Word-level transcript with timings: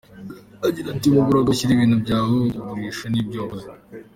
Agira 0.67 0.87
ati 0.91 1.07
“Waburaga 1.13 1.47
aho 1.47 1.53
ushyira 1.55 1.71
ibintu 1.73 1.97
byawe, 2.03 2.35
ibyo 2.47 2.59
ugurisha 2.61 3.05
n’ibyo 3.09 3.37
wakoze. 3.41 3.67